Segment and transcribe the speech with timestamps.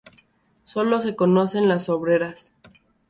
[0.63, 2.51] Solo se conocen las obreras.